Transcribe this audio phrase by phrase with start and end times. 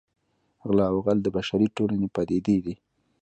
[0.67, 2.75] غلا او غل د بشري ټولنې پدیدې دي